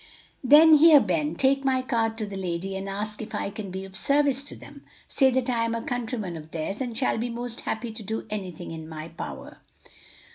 [0.43, 3.85] "Then here, Ben, take my card to the lady and ask if I can be
[3.85, 4.83] of service to them.
[5.07, 8.25] Say that I am a countryman of theirs and shall be most happy to do
[8.31, 9.59] anything in my power."